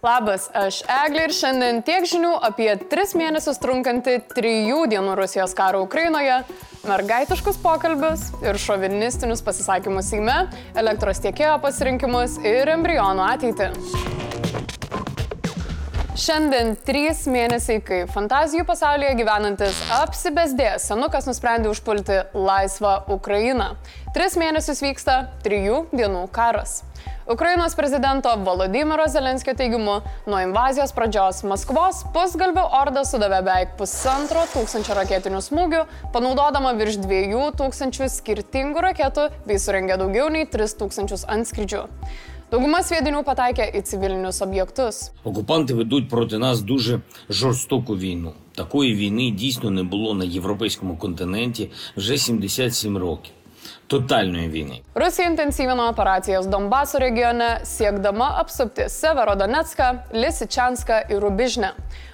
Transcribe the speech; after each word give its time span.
Labas, 0.00 0.46
aš 0.56 0.78
Eglė 0.88 1.26
ir 1.26 1.32
šiandien 1.36 1.82
tiek 1.84 2.06
žinių 2.08 2.30
apie 2.48 2.70
tris 2.88 3.10
mėnesius 3.12 3.60
trunkantį 3.60 4.14
trijų 4.32 4.86
dienų 4.88 5.16
Rusijos 5.18 5.52
karą 5.58 5.82
Ukrainoje, 5.84 6.38
mergaitiškus 6.88 7.60
pokalbius 7.60 8.30
ir 8.40 8.56
šovinistinius 8.64 9.44
pasisakymus 9.44 10.08
įme, 10.16 10.38
elektros 10.80 11.20
tiekėjo 11.26 11.58
pasirinkimus 11.66 12.40
ir 12.48 12.72
embrionų 12.78 13.28
ateitį. 13.28 14.19
Šiandien 16.20 16.74
trys 16.84 17.22
mėnesiai, 17.32 17.80
kai 17.80 18.02
fantazijų 18.10 18.66
pasaulyje 18.68 19.14
gyvenantis 19.22 19.78
apsibesdėjęs 20.02 20.90
senukas 20.90 21.24
nusprendė 21.24 21.70
užpulti 21.70 22.18
laisvą 22.36 22.90
Ukrainą. 23.14 23.70
Tris 24.12 24.36
mėnesius 24.36 24.82
vyksta 24.84 25.14
trijų 25.40 25.86
dienų 25.94 26.26
karas. 26.34 26.82
Ukrainos 27.30 27.72
prezidento 27.78 28.34
Volodymyro 28.44 29.06
Zelenskio 29.08 29.54
teigimu, 29.56 29.94
nuo 30.28 30.42
invazijos 30.44 30.92
pradžios 30.92 31.40
Maskvos 31.48 32.02
pusgalvių 32.12 32.66
orda 32.82 33.06
sudavė 33.08 33.38
beveik 33.46 33.72
pusantro 33.80 34.42
tūkstančio 34.52 34.98
raketinių 34.98 35.40
smūgių, 35.46 35.84
panaudodama 36.12 36.74
virš 36.76 37.00
dviejų 37.06 37.46
tūkstančių 37.62 38.10
skirtingų 38.18 38.84
raketų 38.90 39.30
bei 39.48 39.62
surengė 39.62 39.96
daugiau 40.02 40.28
nei 40.28 40.44
3000 40.44 41.24
antskridžių. 41.38 41.86
Dauguma 42.51 42.83
свідинів 42.83 43.23
патаке 43.23 43.71
і 43.75 43.81
цивільних 43.81 44.41
об'єктус. 44.41 45.11
Окупанти 45.23 45.73
ведуть 45.73 46.09
проти 46.09 46.37
нас 46.37 46.61
дуже 46.61 46.99
жорстоку 47.29 47.97
війну. 47.97 48.33
Такої 48.55 48.95
війни 48.95 49.31
дійсно 49.31 49.69
не 49.69 49.83
було 49.83 50.13
на 50.13 50.25
європейському 50.25 50.97
континенті 50.97 51.69
вже 51.97 52.17
77 52.17 52.97
років 52.97 53.31
totальної 53.87 54.49
війни. 54.49 54.81
Rusija 54.95 55.29
intensyvino 55.29 55.89
operacijas 55.89 56.47
Donbaso 56.47 56.99
regione, 56.99 57.59
siekdama 57.63 58.27
apsupti 58.41 58.89
Severodonetską, 58.89 59.83
Lisičianską 60.13 60.93
ir 61.09 61.19
Rubižnę. 61.19 61.69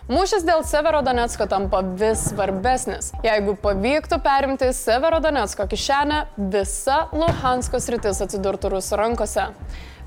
Mūšis 0.09 0.43
dėl 0.43 0.63
Severodonetsko 0.63 1.47
tampa 1.47 1.81
vis 1.81 2.19
svarbesnis. 2.31 3.11
Jeigu 3.23 3.55
pavyktų 3.55 4.19
perimti 4.23 4.73
Severodonetsko 4.73 5.67
kišenę, 5.67 6.25
visa 6.37 7.07
Luhansko 7.13 7.79
sritis 7.79 8.21
atsidurtų 8.25 8.75
rusų 8.75 8.95
rankose. 8.97 9.45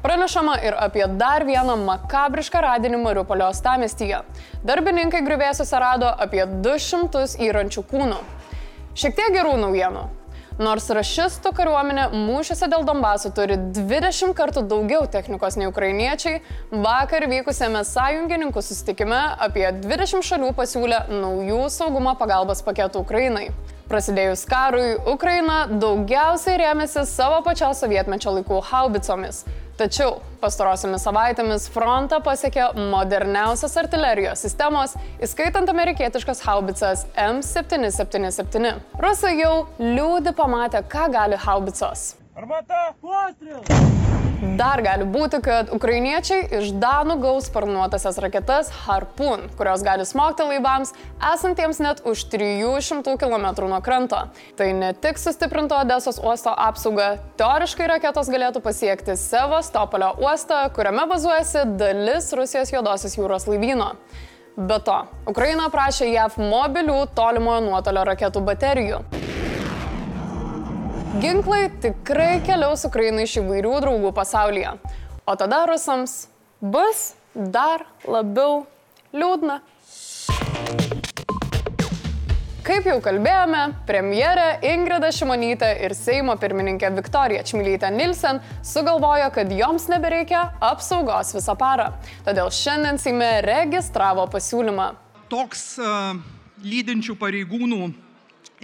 Pranešama 0.01 0.53
ir 0.63 0.75
apie 0.79 1.07
dar 1.19 1.43
vieną 1.43 1.73
makabrišką 1.83 2.61
radinį 2.63 3.01
Mariupolio 3.01 3.49
stamestyje. 3.51 4.21
Darbininkai 4.63 5.19
grįvėsiuose 5.25 5.81
rado 5.83 6.11
apie 6.23 6.45
200 6.63 7.25
įrančių 7.43 7.83
kūnų. 7.89 8.19
Šiek 8.95 9.17
tiek 9.17 9.35
gerų 9.35 9.57
naujienų. 9.59 10.05
Nors 10.59 10.87
rašistų 10.95 11.51
kariuomenė 11.55 12.05
mūšiuose 12.13 12.69
dėl 12.71 12.85
Donbaso 12.87 13.31
turi 13.35 13.57
20 13.75 14.31
kartų 14.35 14.63
daugiau 14.71 15.03
technikos 15.11 15.59
nei 15.59 15.67
ukrainiečiai, 15.67 16.39
vakar 16.71 17.27
vykusiame 17.31 17.83
sąjungininkų 17.87 18.63
susitikime 18.63 19.19
apie 19.47 19.67
20 19.83 20.23
šalių 20.31 20.53
pasiūlė 20.55 21.01
naujų 21.11 21.59
saugumo 21.75 22.15
pagalbos 22.19 22.63
paketų 22.63 23.03
Ukrainai. 23.03 23.49
Prasidėjus 23.89 24.43
karui, 24.45 24.99
Ukraina 25.09 25.63
daugiausiai 25.81 26.59
rėmėsi 26.61 27.01
savo 27.09 27.39
pačios 27.41 27.79
sovietmečio 27.81 28.35
laikų 28.35 28.59
haubicomis. 28.67 29.39
Tačiau 29.79 30.19
pastarosiomis 30.43 31.07
savaitėmis 31.07 31.65
frontą 31.73 32.19
pasiekė 32.21 32.67
moderniausios 32.91 33.73
artilerijos 33.81 34.45
sistemos, 34.45 34.93
įskaitant 35.25 35.73
amerikietiškas 35.73 36.43
haubicas 36.45 37.07
M777. 37.17 38.77
Rusai 39.01 39.33
jau 39.39 39.53
liūdį 39.81 40.37
pamatė, 40.37 40.85
ką 40.85 41.09
gali 41.15 41.41
haubicos. 41.47 42.11
Armata, 42.37 42.91
postrėl! 43.01 44.18
Dar 44.39 44.79
gali 44.79 45.03
būti, 45.03 45.41
kad 45.43 45.67
ukrainiečiai 45.75 46.45
iš 46.61 46.69
Danų 46.79 47.17
gaus 47.19 47.49
sparnuotasias 47.49 48.15
raketas 48.23 48.69
Harpoon, 48.85 49.49
kurios 49.59 49.83
gali 49.83 50.05
smogti 50.07 50.45
laivams 50.47 50.93
esantiems 51.33 51.81
net 51.83 51.99
už 52.07 52.23
300 52.31 53.17
km 53.19 53.49
nuo 53.67 53.81
kranto. 53.83 54.21
Tai 54.55 54.69
ne 54.79 54.93
tik 54.95 55.19
sustiprinto 55.19 55.75
Odesos 55.83 56.21
uosto 56.23 56.55
apsaugą, 56.55 57.17
teoriškai 57.35 57.91
raketos 57.91 58.31
galėtų 58.31 58.63
pasiekti 58.63 59.19
Sevastopolio 59.19 60.13
uostą, 60.23 60.63
kuriame 60.71 61.03
bazuojasi 61.11 61.67
dalis 61.75 62.31
Rusijos 62.31 62.71
juodosios 62.71 63.19
jūros 63.19 63.51
laivyno. 63.51 63.91
Be 64.55 64.79
to, 64.87 65.01
Ukraina 65.27 65.67
prašė 65.71 66.13
JAV 66.13 66.39
mobilių 66.39 67.01
tolimojo 67.15 67.65
nuotolio 67.67 68.07
raketų 68.07 68.47
baterijų. 68.47 69.03
Ginklai 71.19 71.67
tikrai 71.83 72.37
keliaus 72.47 72.85
Ukrainai 72.87 73.25
iš 73.27 73.33
įvairių 73.41 73.73
draugų 73.83 74.13
pasaulyje. 74.15 74.69
O 75.27 75.33
tada 75.35 75.57
rusams 75.67 76.13
bus 76.63 77.09
dar 77.35 77.83
labiau 78.07 78.61
liūdna. 79.11 79.57
Kaip 82.63 82.87
jau 82.87 82.95
kalbėjome, 83.03 83.65
premjerė 83.89 84.47
Ingrida 84.71 85.11
Šimonytė 85.11 85.73
ir 85.83 85.97
Seimo 85.97 86.39
pirmininkė 86.39 86.95
Viktorija 87.01 87.43
Čmilytė 87.43 87.91
Nilsen 87.91 88.39
sugalvojo, 88.63 89.27
kad 89.35 89.51
joms 89.51 89.91
nebereikia 89.91 90.53
apsaugos 90.71 91.35
visą 91.35 91.59
parą. 91.59 91.91
Todėl 92.23 92.47
šiandien 92.47 93.01
Seime 93.01 93.39
registravo 93.43 94.29
pasiūlymą. 94.31 94.93
Toks 95.27 95.73
uh, 95.83 96.13
lydinčių 96.63 97.19
pareigūnų 97.19 98.08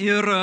ir 0.01 0.28
e, 0.28 0.39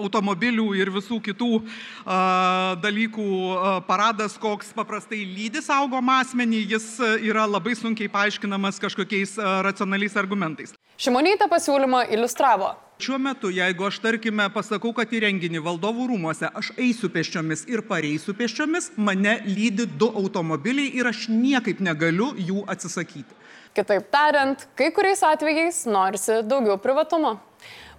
automobilių 0.00 0.66
ir 0.78 0.90
visų 0.94 1.20
kitų 1.24 1.50
a, 1.60 2.76
dalykų 2.82 3.28
a, 3.30 3.72
paradas, 3.86 4.36
koks 4.40 4.74
paprastai 4.76 5.22
lydi 5.24 5.62
saugom 5.64 6.12
asmenį, 6.20 6.62
jis 6.74 6.92
e, 7.00 7.14
yra 7.30 7.46
labai 7.48 7.76
sunkiai 7.78 8.10
paaiškinamas 8.12 8.80
kažkokiais 8.82 9.36
a, 9.38 9.60
racionaliais 9.66 10.16
argumentais. 10.20 10.76
Šimonytė 11.00 11.48
pasiūlymą 11.48 12.06
iliustravo. 12.12 12.74
Šiuo 13.00 13.16
metu, 13.16 13.48
jeigu 13.48 13.86
aš 13.88 13.96
tarkime 14.04 14.44
pasakau, 14.52 14.90
kad 14.92 15.08
į 15.08 15.22
renginį 15.24 15.62
valdovų 15.64 16.10
rūmose 16.10 16.50
aš 16.52 16.74
eisiu 16.76 17.08
pėsčiomis 17.08 17.64
ir 17.72 17.80
pareisiu 17.88 18.34
pėsčiomis, 18.36 18.90
mane 19.00 19.38
lydi 19.48 19.86
du 19.88 20.10
automobiliai 20.20 20.92
ir 21.00 21.08
aš 21.08 21.30
niekaip 21.32 21.80
negaliu 21.80 22.34
jų 22.36 22.66
atsisakyti. 22.68 23.38
Kitaip 23.72 24.10
tariant, 24.12 24.66
kai 24.76 24.90
kuriais 24.92 25.22
atvejais 25.24 25.86
norisi 25.88 26.42
daugiau 26.44 26.76
privatumo. 26.82 27.38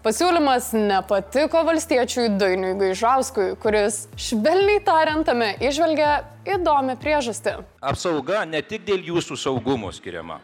Pasiūlymas 0.02 0.72
nepatiko 0.74 1.60
valstiečiui 1.62 2.32
Dainiui 2.42 2.72
Gaižauskui, 2.80 3.52
kuris 3.62 4.08
švelniai 4.18 4.80
tariantame 4.82 5.52
išvelgia 5.62 6.24
įdomią 6.56 6.96
priežastį. 7.04 7.54
Apsauga 7.86 8.40
ne 8.50 8.64
tik 8.66 8.82
dėl 8.88 9.04
jūsų 9.12 9.38
saugumo 9.38 9.92
skiriama. 9.94 10.40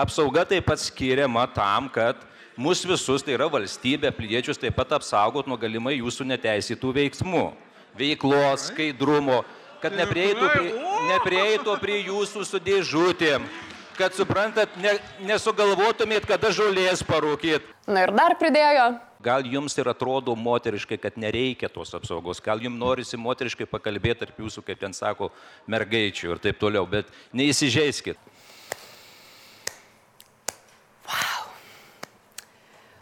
Apsauga 0.00 0.46
taip 0.48 0.64
pat 0.70 0.80
skiriama 0.80 1.44
tam, 1.52 1.90
kad 1.92 2.24
mus 2.56 2.86
visus, 2.88 3.20
tai 3.20 3.36
yra 3.36 3.50
valstybė, 3.52 4.14
piliečius 4.16 4.56
taip 4.62 4.78
pat 4.80 4.96
apsaugot 4.96 5.44
nuo 5.44 5.60
galimai 5.60 5.98
jūsų 5.98 6.24
neteisėtų 6.32 6.96
veiksmų, 6.96 7.44
veiklos, 8.00 8.70
skaidrumo, 8.70 9.42
kad 9.84 9.92
neprieitų 9.92 10.48
prie, 10.54 10.72
neprieitų 11.12 11.76
prie 11.84 12.00
jūsų 12.06 12.48
su 12.48 12.64
dėžutėm, 12.64 13.44
kad 13.98 14.14
suprantat, 14.16 14.72
ne, 14.80 14.96
nesugalvotumėt, 15.26 16.26
kada 16.28 16.52
žolės 16.54 17.02
parūkit. 17.06 17.64
Na 17.90 18.06
ir 18.06 18.12
dar 18.16 18.36
pridėjo. 18.38 18.90
Gal 19.26 19.46
jums 19.48 19.74
ir 19.80 19.88
atrodo 19.90 20.36
moteriškai, 20.38 20.98
kad 21.02 21.16
nereikia 21.18 21.70
tos 21.72 21.94
apsaugos, 21.96 22.42
gal 22.44 22.60
jums 22.62 22.78
norisi 22.78 23.18
moteriškai 23.18 23.66
pakalbėti 23.70 24.22
tarp 24.22 24.38
jūsų, 24.44 24.62
kaip 24.66 24.82
ten 24.84 24.94
sako, 24.94 25.32
mergaičių 25.72 26.34
ir 26.34 26.42
taip 26.44 26.60
toliau, 26.60 26.84
bet 26.86 27.10
neįsižeiskit. 27.34 28.20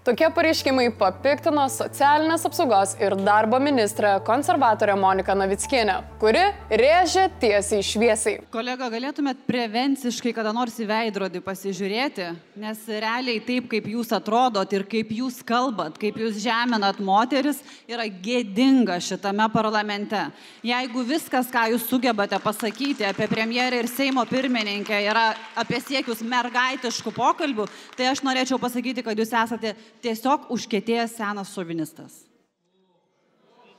Tokie 0.04 0.26
pareiškimai 0.36 0.90
papiktino 1.00 1.62
socialinės 1.72 2.42
apsaugos 2.44 2.90
ir 3.00 3.14
darbo 3.24 3.56
ministrę 3.56 4.10
konservatorę 4.26 4.92
Moniką 5.00 5.32
Navickienę, 5.40 5.94
kuri 6.20 6.42
rėžė 6.68 7.22
tiesiai 7.40 7.80
šviesiai. 7.80 8.34
Kolega, 8.52 8.90
galėtumėt 8.92 9.40
prevenciškai 9.48 10.34
kada 10.36 10.52
nors 10.52 10.76
į 10.76 10.88
veidrodį 10.90 11.40
pasižiūrėti, 11.46 12.26
nes 12.60 12.82
realiai 12.90 13.40
taip, 13.46 13.70
kaip 13.72 13.88
jūs 13.94 14.12
atrodot 14.12 14.74
ir 14.76 14.84
kaip 14.92 15.14
jūs 15.22 15.38
kalbat, 15.48 15.96
kaip 16.02 16.20
jūs 16.20 16.36
žeminat 16.44 17.00
moteris, 17.00 17.62
yra 17.88 18.04
gėdinga 18.04 19.00
šitame 19.00 19.48
parlamente. 19.56 20.20
Jeigu 20.68 21.06
viskas, 21.08 21.48
ką 21.48 21.64
jūs 21.72 21.88
sugebate 21.88 22.42
pasakyti 22.44 23.08
apie 23.08 23.30
premjerę 23.32 23.80
ir 23.80 23.88
Seimo 23.88 24.28
pirmininkę, 24.28 25.00
yra 25.08 25.30
apie 25.56 25.80
siekius 25.80 26.20
mergaitiškų 26.20 27.16
pokalbių, 27.16 27.70
tai 27.96 28.12
aš 28.12 28.20
norėčiau 28.28 28.60
pasakyti, 28.60 29.00
kad 29.00 29.16
jūs 29.16 29.32
esate 29.32 29.72
tiesiog 30.04 30.50
užkėtėjęs 30.54 31.16
senas 31.18 31.52
šovinistas. 31.56 32.22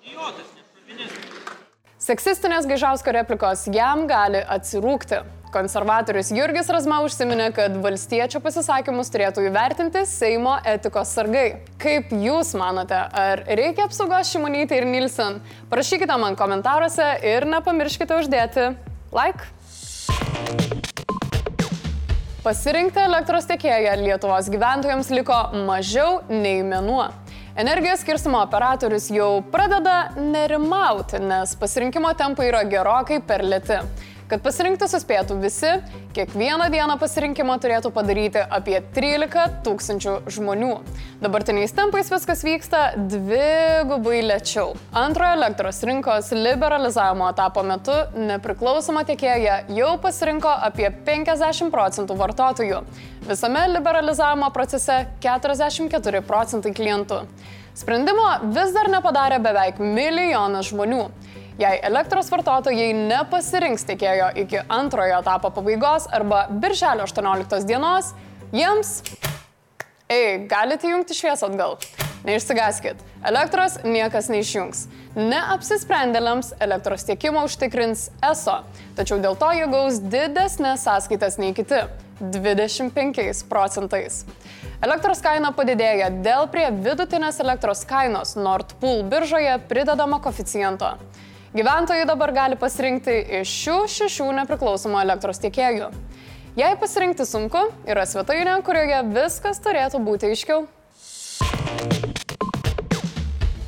Idiotas, 0.01 0.51
ne 0.57 0.65
šovinistas. 0.73 1.31
Seksistinės 2.05 2.67
Gaižausko 2.69 3.13
replikos 3.15 3.63
jam 3.73 4.03
gali 4.09 4.43
atsirūkti. 4.55 5.23
Konservatorius 5.55 6.33
Jurgis 6.35 6.67
Razma 6.69 6.99
užsiminė, 7.05 7.47
kad 7.55 7.77
valstiečio 7.81 8.41
pasisakymus 8.43 9.09
turėtų 9.13 9.45
įvertinti 9.47 10.03
Seimo 10.09 10.57
etikos 10.67 11.13
sargai. 11.15 11.61
Kaip 11.81 12.11
Jūs 12.11 12.51
manote, 12.59 12.99
ar 12.99 13.45
reikia 13.47 13.87
apsaugos 13.87 14.29
Šimonytė 14.33 14.81
ir 14.81 14.89
Nilsen? 14.89 15.39
Parašykite 15.71 16.19
man 16.21 16.37
komentaruose 16.37 17.07
ir 17.25 17.47
nepamirškite 17.55 18.19
uždėti 18.19 18.67
like. 19.15 19.47
Pasirinkti 22.45 22.99
elektros 23.01 23.47
tiekėją 23.49 23.95
Lietuvos 24.03 24.45
gyventojams 24.53 25.07
liko 25.09 25.33
mažiau 25.65 26.19
nei 26.29 26.59
mėnuo. 26.61 27.07
Energijos 27.57 28.03
skirstimo 28.03 28.37
operatorius 28.37 29.07
jau 29.09 29.39
pradeda 29.49 30.11
nerimauti, 30.13 31.17
nes 31.25 31.55
pasirinkimo 31.57 32.11
tempai 32.13 32.51
yra 32.51 32.61
gerokai 32.69 33.17
per 33.25 33.41
lėti. 33.41 33.79
Kad 34.25 34.41
pasirinkti 34.41 34.87
suspėtų 34.89 35.35
visi, 35.37 35.69
kiekvieną 36.15 36.65
dieną 36.73 36.95
pasirinkimą 36.97 37.59
turėtų 37.61 37.91
padaryti 37.93 38.41
apie 38.41 38.79
13 38.95 39.59
tūkstančių 39.67 40.15
žmonių. 40.33 40.71
Dabartiniais 41.21 41.75
tempais 41.77 42.09
viskas 42.09 42.41
vyksta 42.47 42.79
dvigubai 42.97 44.23
lėčiau. 44.25 44.73
Antrojo 44.97 45.35
elektros 45.37 45.83
rinkos 45.85 46.31
liberalizavimo 46.33 47.29
etapo 47.35 47.61
metu 47.69 47.99
nepriklausoma 48.17 49.05
tiekėja 49.05 49.59
jau 49.77 49.93
pasirinko 50.01 50.57
apie 50.71 50.89
50 51.05 51.69
procentų 51.69 52.17
vartotojų. 52.17 52.81
Visame 53.29 53.67
liberalizavimo 53.75 54.49
procese 54.57 55.03
44 55.21 56.25
procentai 56.25 56.73
klientų. 56.73 57.21
Sprendimo 57.77 58.25
vis 58.57 58.73
dar 58.73 58.89
nepadarė 58.89 59.37
beveik 59.45 59.77
milijonas 59.77 60.73
žmonių. 60.73 61.05
Jei 61.55 61.77
elektros 61.87 62.27
vartotojai 62.27 62.89
nepasirinks 62.97 63.85
tiekėjo 63.87 64.25
iki 64.41 64.59
antrojo 64.67 65.21
etapo 65.21 65.53
pabaigos 65.55 66.03
arba 66.11 66.41
birželio 66.51 67.05
18 67.07 67.63
dienos, 67.69 68.09
jiems... 68.51 68.97
Ei, 70.11 70.43
galite 70.51 70.89
įjungti 70.89 71.15
šviesą 71.15 71.47
atgal. 71.47 71.77
Neišsigaskit, 72.27 72.99
elektros 73.25 73.79
niekas 73.87 74.27
neišjungs. 74.33 74.83
Neapsisprendėliams 75.15 76.51
elektros 76.61 77.07
tiekimą 77.07 77.45
užtikrins 77.47 78.09
ESO, 78.33 78.59
tačiau 78.99 79.21
dėl 79.23 79.39
to 79.39 79.53
jie 79.55 79.71
gaus 79.71 80.03
didesnės 80.03 80.83
sąskaitas 80.83 81.39
nei 81.39 81.55
kiti- 81.55 81.85
25 82.35 83.45
procentais. 83.47 84.25
Elektros 84.83 85.23
kaina 85.23 85.55
padidėja 85.55 86.11
dėl 86.21 86.51
prie 86.51 86.67
vidutinės 86.67 87.39
elektros 87.39 87.85
kainos 87.87 88.35
Nord 88.35 88.75
Pool 88.81 89.03
biržoje 89.07 89.55
pridedamo 89.69 90.19
koficijento. 90.19 90.97
Gyventojai 91.55 92.03
dabar 92.03 92.33
gali 92.35 92.55
pasirinkti 92.59 93.13
iš 93.37 93.51
šių 93.61 93.75
šešių 93.87 94.25
nepriklausomų 94.41 94.97
elektros 94.99 95.37
tiekėjų. 95.39 95.85
Jei 96.59 96.75
pasirinkti 96.81 97.23
sunku, 97.23 97.61
yra 97.87 98.03
svetainė, 98.03 98.57
kurioje 98.67 98.97
viskas 99.15 99.61
turėtų 99.63 100.01
būti 100.03 100.33
aiškiau. 100.33 100.65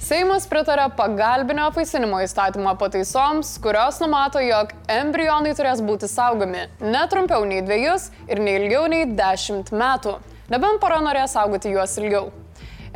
Seimas 0.03 0.49
pritarė 0.51 0.89
pagalbinio 0.99 1.69
apvaisinimo 1.69 2.19
įstatymo 2.25 2.73
pataisoms, 2.81 3.53
kurios 3.63 4.01
numato, 4.03 4.43
jog 4.43 4.75
embrionai 4.91 5.55
turės 5.55 5.79
būti 5.79 6.11
saugomi 6.11 6.67
ne 6.83 7.05
trumpiau 7.07 7.47
nei 7.47 7.63
dviejus 7.63 8.09
ir 8.27 8.43
ne 8.43 8.59
ilgiau 8.59 8.83
nei 8.91 9.07
dešimt 9.15 9.71
metų, 9.71 10.17
nebent 10.51 10.83
pora 10.83 10.99
norės 11.07 11.39
saugoti 11.39 11.71
juos 11.71 11.95
ilgiau. 12.03 12.33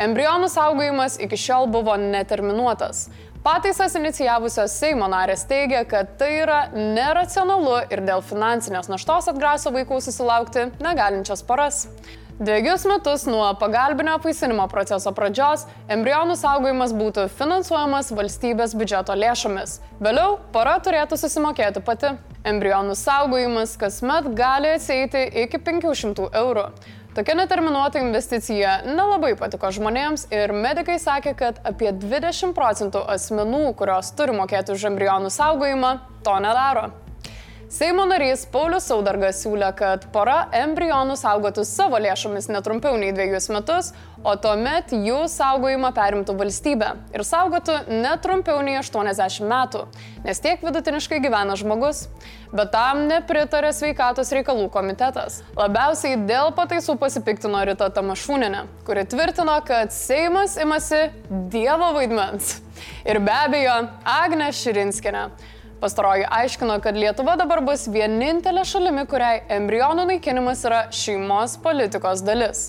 Embrionų 0.01 0.51
saugojimas 0.51 1.19
iki 1.23 1.39
šiol 1.39 1.71
buvo 1.71 1.95
neterminuotas. 1.99 3.05
Pataisas 3.41 3.95
inicijavusios 3.97 4.75
Seimo 4.77 5.07
narės 5.09 5.47
teigia, 5.49 5.79
kad 5.89 6.11
tai 6.19 6.43
yra 6.43 6.59
neracionalu 6.75 7.79
ir 7.89 8.03
dėl 8.05 8.21
finansinės 8.21 8.85
naštos 8.91 9.31
atgraso 9.31 9.71
vaikų 9.73 9.97
susilaukti 10.05 10.67
negalinčias 10.77 11.41
poras. 11.47 11.87
Dviejus 12.37 12.85
metus 12.85 13.25
nuo 13.25 13.47
pagalbinio 13.57 14.13
apvaisinimo 14.19 14.67
proceso 14.69 15.09
pradžios 15.17 15.65
embrionų 15.89 16.37
saugojimas 16.37 16.93
būtų 16.93 17.25
finansuojamas 17.39 18.13
valstybės 18.13 18.77
biudžeto 18.77 19.17
lėšomis. 19.17 19.79
Vėliau 19.97 20.37
pora 20.53 20.77
turėtų 20.77 21.17
susimokėti 21.17 21.81
pati. 21.85 22.13
Embrionų 22.45 22.93
saugojimas 22.97 23.73
kasmet 23.77 24.29
gali 24.37 24.75
atsieiti 24.77 25.25
iki 25.47 25.57
500 25.65 26.29
eurų. 26.45 26.69
Tokia 27.15 27.33
neterminuota 27.35 27.99
investicija 27.99 28.77
nelabai 28.87 29.33
patiko 29.35 29.67
žmonėms 29.75 30.29
ir 30.31 30.53
medikai 30.55 30.95
sakė, 30.95 31.33
kad 31.35 31.57
apie 31.67 31.89
20 31.91 32.55
procentų 32.55 33.01
asmenų, 33.17 33.65
kurios 33.75 34.13
turi 34.15 34.31
mokėti 34.37 34.71
už 34.71 34.85
embrionų 34.93 35.27
saugojimą, 35.35 35.89
to 36.23 36.37
nedaro. 36.39 36.85
Seimo 37.71 38.03
narys 38.03 38.41
Paulius 38.51 38.83
Saudargas 38.89 39.37
siūlė, 39.45 39.69
kad 39.79 40.03
pora 40.11 40.49
embrionų 40.59 41.13
saugotų 41.15 41.63
savo 41.63 41.95
lėšomis 42.03 42.49
netrumpiau 42.51 42.97
nei 42.99 43.13
dviejus 43.15 43.45
metus, 43.55 43.93
o 44.27 44.33
tuomet 44.35 44.91
jų 44.91 45.21
saugojimą 45.31 45.93
perimtų 45.95 46.35
valstybė 46.35 46.89
ir 47.15 47.23
saugotų 47.23 47.77
netrumpiau 48.03 48.59
nei 48.67 48.75
80 48.81 49.47
metų, 49.47 49.85
nes 50.25 50.43
tiek 50.43 50.65
vidutiniškai 50.67 51.21
gyvena 51.23 51.55
žmogus. 51.61 52.09
Bet 52.51 52.73
tam 52.75 53.05
nepritarė 53.07 53.71
sveikatos 53.71 54.33
reikalų 54.35 54.67
komitetas. 54.73 55.39
Labiausiai 55.55 56.19
dėl 56.27 56.51
pataisų 56.57 56.97
pasipiktino 56.99 57.63
Rita 57.71 57.87
Tamašūninė, 57.95 58.65
kuri 58.83 59.07
tvirtino, 59.07 59.55
kad 59.63 59.95
Seimas 59.95 60.59
imasi 60.59 61.05
Dievo 61.55 61.93
vaidmens. 61.95 62.57
Ir 63.07 63.23
be 63.23 63.39
abejo, 63.45 63.79
Agne 64.17 64.51
Širinskinė. 64.51 65.29
Pastaroji 65.81 66.25
aiškino, 66.29 66.75
kad 66.79 66.93
Lietuva 66.93 67.33
dabar 67.39 67.57
bus 67.65 67.87
vienintelė 67.89 68.61
šalimi, 68.69 69.01
kuriai 69.09 69.39
embrionų 69.49 70.03
naikinimas 70.11 70.59
yra 70.69 70.81
šeimos 70.93 71.55
politikos 71.63 72.21
dalis. 72.21 72.67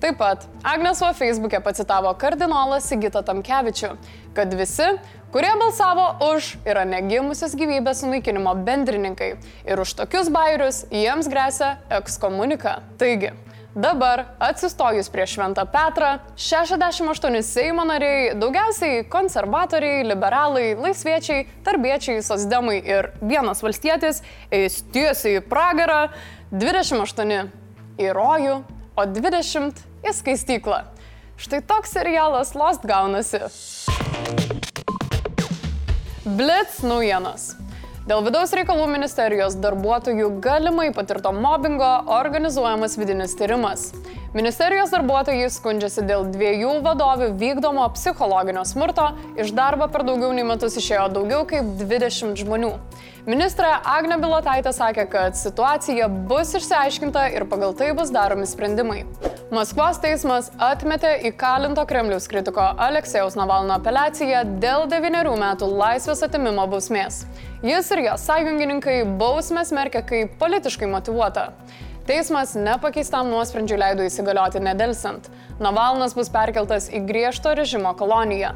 Taip 0.00 0.16
pat 0.16 0.46
Agnes 0.64 0.96
savo 1.02 1.12
Facebook'e 1.18 1.60
pacitavo 1.60 2.14
kardinolą 2.16 2.78
Sigitą 2.80 3.20
Tamkevičių, 3.28 3.90
kad 4.32 4.56
visi, 4.56 4.86
kurie 5.34 5.52
balsavo 5.60 6.06
už, 6.30 6.54
yra 6.64 6.86
negimusios 6.88 7.52
gyvybės 7.52 8.00
sunaikinimo 8.00 8.56
bendrininkai 8.64 9.34
ir 9.68 9.84
už 9.84 9.92
tokius 10.00 10.32
bairius 10.32 10.86
jiems 10.88 11.28
grėsia 11.28 11.74
ekskomunika. 12.00 12.78
Taigi, 12.96 13.34
Dabar, 13.74 14.24
atsistojus 14.38 15.08
prieš 15.10 15.32
Šventą 15.34 15.64
Petrą, 15.66 16.18
68 16.36 17.42
Seimo 17.42 17.82
nariai, 17.84 18.28
daugiausiai 18.38 19.00
konservatoriai, 19.10 20.04
liberalai, 20.06 20.76
laisviečiai, 20.78 21.48
tarbiečiai, 21.66 22.22
sosdemai 22.22 22.76
ir 22.78 23.10
vienas 23.18 23.64
valstietis 23.66 24.22
eis 24.54 24.78
tiesiai 24.94 25.40
į 25.40 25.42
pragarą, 25.50 26.06
28 26.54 27.50
į 27.98 28.14
rojų, 28.14 28.60
o 28.94 29.08
20 29.10 29.82
į 30.06 30.14
skaistyklą. 30.22 30.84
Štai 31.34 31.64
toks 31.66 31.98
serialas 31.98 32.54
Lost 32.54 32.86
gaunasi. 32.86 33.42
Blitz 36.22 36.78
naujienos. 36.86 37.56
Dėl 38.04 38.20
vidaus 38.20 38.50
reikalų 38.52 38.84
ministerijos 38.92 39.54
darbuotojų 39.64 40.26
galimai 40.44 40.90
patirto 40.92 41.30
mobbingo 41.32 41.88
organizuojamas 42.12 42.98
vidinis 43.00 43.32
tyrimas. 43.38 43.86
Ministerijos 44.34 44.90
darbuotojai 44.90 45.46
skundžiasi 45.46 46.02
dėl 46.08 46.24
dviejų 46.34 46.72
vadovių 46.82 47.28
vykdomo 47.38 47.84
psichologinio 47.94 48.64
smurto, 48.66 49.04
iš 49.38 49.52
darbo 49.54 49.86
per 49.86 50.02
daugiau 50.02 50.32
nei 50.34 50.42
metus 50.42 50.74
išėjo 50.80 51.04
daugiau 51.14 51.44
kaip 51.46 51.68
20 51.78 52.34
žmonių. 52.42 52.72
Ministrė 53.30 53.70
Agne 53.86 54.18
Bilotaitė 54.18 54.72
sakė, 54.74 55.04
kad 55.12 55.38
situacija 55.38 56.10
bus 56.26 56.50
išsiaiškinta 56.58 57.28
ir 57.36 57.46
pagal 57.46 57.76
tai 57.78 57.92
bus 57.94 58.10
daromi 58.10 58.50
sprendimai. 58.50 59.04
Maskvos 59.54 60.02
teismas 60.02 60.50
atmetė 60.58 61.14
įkalinto 61.30 61.86
Kremliaus 61.86 62.26
kritiko 62.26 62.66
Aleksėjaus 62.88 63.38
Navalno 63.38 63.78
apeliaciją 63.78 64.42
dėl 64.58 64.90
devynerių 64.90 65.38
metų 65.46 65.70
laisvės 65.78 66.26
atimimo 66.26 66.66
bausmės. 66.74 67.22
Jis 67.62 67.94
ir 67.94 68.06
jo 68.10 68.18
sąjungininkai 68.18 69.04
bausmę 69.14 69.62
smerkia 69.62 70.02
kaip 70.02 70.34
politiškai 70.42 70.90
motivuota. 70.90 71.52
Teismas 72.04 72.50
nepakeistam 72.52 73.30
nuosprendžiui 73.32 73.78
leido 73.80 74.04
įsigalioti 74.04 74.60
nedelsant. 74.60 75.30
Navalnas 75.56 76.12
bus 76.12 76.28
perkeltas 76.28 76.90
į 76.92 77.00
griežto 77.08 77.54
režimo 77.56 77.94
koloniją. 77.96 78.50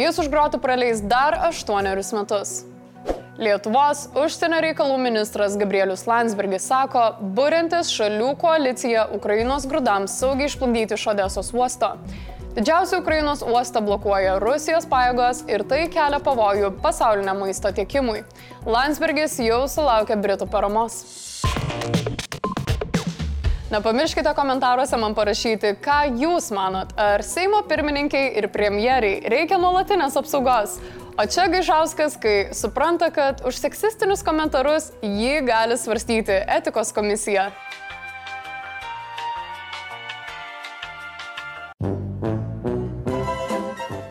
Jis 0.00 0.22
už 0.22 0.30
grotų 0.32 0.60
praleis 0.64 1.02
dar 1.04 1.36
aštuonerius 1.50 2.14
metus. 2.16 2.54
Lietuvos 3.36 4.06
užsienio 4.16 4.62
reikalų 4.64 4.96
ministras 5.02 5.58
Gabrielius 5.60 6.06
Landsbergis 6.08 6.64
sako, 6.70 7.02
būrintis 7.36 7.92
šalių 7.92 8.30
koaliciją 8.40 9.10
Ukrainos 9.18 9.68
grūdams 9.68 10.16
saugiai 10.22 10.48
išplukdyti 10.48 10.96
iš 10.96 11.06
Odesos 11.12 11.52
uosto. 11.52 11.92
Didžiausią 12.56 13.02
Ukrainos 13.02 13.44
uostą 13.44 13.84
blokuoja 13.84 14.38
Rusijos 14.40 14.88
pajėgos 14.88 15.44
ir 15.50 15.66
tai 15.68 15.84
kelia 15.92 16.22
pavojų 16.24 16.72
pasauliniam 16.80 17.44
maisto 17.44 17.74
tiekimui. 17.74 18.22
Landsbergis 18.64 19.36
jau 19.44 19.64
sulaukė 19.68 20.16
Britų 20.24 20.48
paramos. 20.48 21.02
Nepamirškite 23.74 24.30
komentaruose 24.34 24.94
man 25.02 25.16
parašyti, 25.18 25.72
ką 25.82 25.96
jūs 26.20 26.52
manot, 26.54 26.92
ar 26.94 27.24
Seimo 27.26 27.58
pirmininkai 27.66 28.20
ir 28.38 28.46
premjeriai 28.54 29.32
reikia 29.32 29.56
nuolatinės 29.58 30.14
apsaugos. 30.20 30.76
O 31.18 31.24
čia 31.26 31.48
Gaižauskas, 31.50 32.14
kai 32.22 32.34
supranta, 32.54 33.08
kad 33.10 33.42
už 33.42 33.58
seksistinius 33.58 34.22
komentarus 34.22 34.92
jį 35.02 35.40
gali 35.48 35.74
svarstyti 35.80 36.36
etikos 36.54 36.94
komisija. 36.94 37.48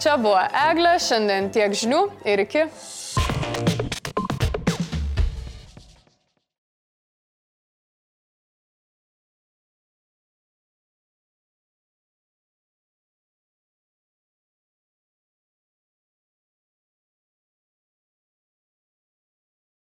Čia 0.03 0.17
buvo 0.19 0.43
Eglė, 0.65 0.97
šiandien 1.07 1.47
tiek 1.55 1.79
žinių 1.85 2.03
ir 2.27 2.43
iki. 2.49 2.67